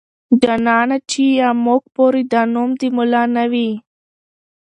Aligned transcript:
جانانه 0.41 0.97
چې 1.09 1.23
يا 1.39 1.49
موږ 1.65 1.81
پورې 1.95 2.21
دا 2.33 2.41
نوم 2.53 2.69
د 2.79 2.81
ملا 2.95 3.23
نه 3.35 3.43
واي. 3.51 3.71